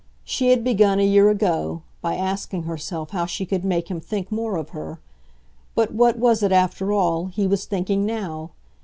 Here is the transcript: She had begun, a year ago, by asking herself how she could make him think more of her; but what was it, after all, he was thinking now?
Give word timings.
She 0.23 0.49
had 0.49 0.63
begun, 0.63 0.99
a 0.99 1.05
year 1.05 1.29
ago, 1.29 1.83
by 2.01 2.15
asking 2.15 2.63
herself 2.63 3.11
how 3.11 3.27
she 3.27 3.45
could 3.45 3.63
make 3.63 3.91
him 3.91 3.99
think 4.01 4.31
more 4.31 4.57
of 4.57 4.69
her; 4.69 4.99
but 5.75 5.93
what 5.93 6.17
was 6.17 6.41
it, 6.41 6.51
after 6.51 6.91
all, 6.91 7.27
he 7.27 7.45
was 7.45 7.65
thinking 7.65 8.03
now? 8.03 8.49